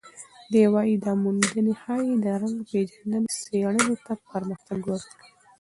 [0.51, 5.25] دی وايي، دا موندنه ښايي د رنګ پېژندنې څېړنې ته پرمختګ ورکړي.